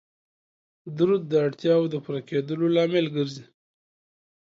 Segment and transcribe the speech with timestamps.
[0.97, 3.43] درود د اړتیاو د پوره کیدلو لامل ګرځي